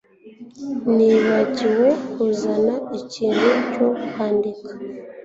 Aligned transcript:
Nibagiwe 0.95 1.87
kuzana 2.11 2.75
ikintu 2.99 3.47
cyo 3.71 3.87
kwandika. 4.09 4.71